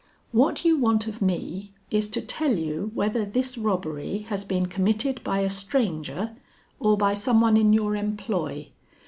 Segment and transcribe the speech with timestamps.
[0.31, 5.23] What you want of me, is to tell you whether this robbery has been committed
[5.23, 6.35] by a stranger
[6.79, 8.71] or by some one in your employ.